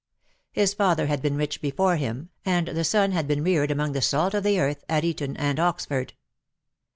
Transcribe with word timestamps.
His 0.51 0.73
father 0.73 1.05
had 1.05 1.21
been 1.21 1.35
rich 1.35 1.61
before 1.61 1.95
him, 1.97 2.31
and 2.43 2.69
the 2.69 2.83
son 2.83 3.11
had 3.11 3.27
been 3.27 3.43
reared 3.43 3.69
among 3.69 3.91
the 3.91 4.01
sah 4.01 4.31
of 4.33 4.41
the 4.43 4.59
earth, 4.59 4.83
at 4.89 5.03
Eton 5.03 5.37
and 5.37 5.59
Oxford. 5.59 6.13